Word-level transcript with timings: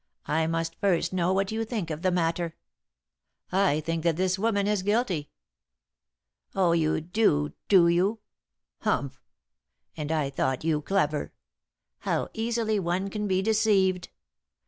I 0.25 0.47
must 0.47 0.79
first 0.79 1.13
know 1.13 1.31
what 1.31 1.51
you 1.51 1.63
think 1.63 1.91
of 1.91 2.01
the 2.01 2.09
matter." 2.09 2.55
"I 3.51 3.81
think 3.81 4.03
that 4.03 4.15
this 4.15 4.39
woman 4.39 4.65
is 4.65 4.81
guilty." 4.81 5.29
"Oh, 6.55 6.71
you 6.71 7.01
do, 7.01 7.53
do 7.69 7.87
you. 7.87 8.17
Humph! 8.79 9.21
And 9.95 10.11
I 10.11 10.31
thought 10.31 10.63
you 10.63 10.81
clever. 10.81 11.33
How 11.99 12.29
easily 12.33 12.79
one 12.79 13.11
can 13.11 13.27
be 13.27 13.43
deceived! 13.43 14.09